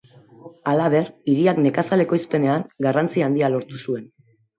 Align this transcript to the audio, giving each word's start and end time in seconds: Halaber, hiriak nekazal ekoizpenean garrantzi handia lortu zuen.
Halaber, 0.69 1.09
hiriak 1.33 1.59
nekazal 1.65 2.03
ekoizpenean 2.05 2.65
garrantzi 2.87 3.25
handia 3.27 3.51
lortu 3.57 3.83
zuen. 3.85 4.09